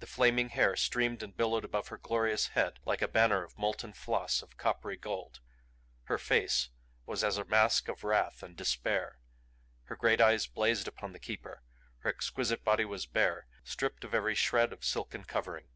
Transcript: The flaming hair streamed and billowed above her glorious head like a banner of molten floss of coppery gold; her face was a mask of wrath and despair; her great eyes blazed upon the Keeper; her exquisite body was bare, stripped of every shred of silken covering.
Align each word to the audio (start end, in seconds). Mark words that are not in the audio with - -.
The 0.00 0.06
flaming 0.06 0.50
hair 0.50 0.76
streamed 0.76 1.22
and 1.22 1.34
billowed 1.34 1.64
above 1.64 1.88
her 1.88 1.96
glorious 1.96 2.48
head 2.48 2.80
like 2.84 3.00
a 3.00 3.08
banner 3.08 3.42
of 3.42 3.56
molten 3.56 3.94
floss 3.94 4.42
of 4.42 4.58
coppery 4.58 4.98
gold; 4.98 5.40
her 6.02 6.18
face 6.18 6.68
was 7.06 7.22
a 7.22 7.46
mask 7.46 7.88
of 7.88 8.04
wrath 8.04 8.42
and 8.42 8.54
despair; 8.54 9.20
her 9.84 9.96
great 9.96 10.20
eyes 10.20 10.46
blazed 10.46 10.86
upon 10.86 11.14
the 11.14 11.18
Keeper; 11.18 11.62
her 12.00 12.10
exquisite 12.10 12.62
body 12.62 12.84
was 12.84 13.06
bare, 13.06 13.46
stripped 13.62 14.04
of 14.04 14.12
every 14.12 14.34
shred 14.34 14.70
of 14.70 14.84
silken 14.84 15.24
covering. 15.24 15.68